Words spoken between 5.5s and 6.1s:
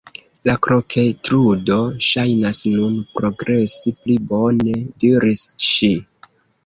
ŝi.